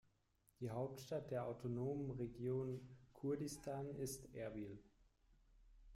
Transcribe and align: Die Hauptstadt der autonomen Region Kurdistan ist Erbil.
Die 0.61 0.71
Hauptstadt 0.71 1.29
der 1.29 1.45
autonomen 1.45 2.09
Region 2.17 2.79
Kurdistan 3.13 3.87
ist 3.97 4.33
Erbil. 4.33 4.79